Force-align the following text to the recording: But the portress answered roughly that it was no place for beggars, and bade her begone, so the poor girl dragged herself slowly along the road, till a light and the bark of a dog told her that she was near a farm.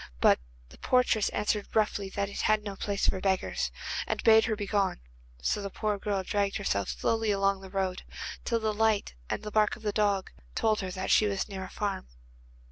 But 0.19 0.39
the 0.69 0.79
portress 0.79 1.29
answered 1.29 1.75
roughly 1.75 2.09
that 2.09 2.27
it 2.27 2.41
was 2.43 2.63
no 2.63 2.75
place 2.75 3.07
for 3.07 3.21
beggars, 3.21 3.69
and 4.07 4.23
bade 4.23 4.45
her 4.45 4.55
begone, 4.55 4.99
so 5.43 5.61
the 5.61 5.69
poor 5.69 5.99
girl 5.99 6.23
dragged 6.23 6.57
herself 6.57 6.89
slowly 6.89 7.29
along 7.29 7.61
the 7.61 7.69
road, 7.69 8.01
till 8.43 8.65
a 8.65 8.73
light 8.73 9.13
and 9.29 9.43
the 9.43 9.51
bark 9.51 9.75
of 9.75 9.85
a 9.85 9.91
dog 9.91 10.31
told 10.55 10.79
her 10.81 10.89
that 10.89 11.11
she 11.11 11.27
was 11.27 11.47
near 11.47 11.63
a 11.65 11.69
farm. 11.69 12.07